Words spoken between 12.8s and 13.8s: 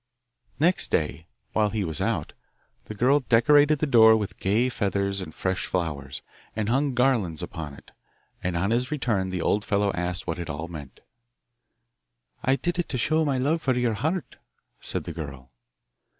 to show my love for